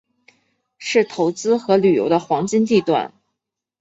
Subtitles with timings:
[0.79, 3.13] 是投资和旅游的黄金地段。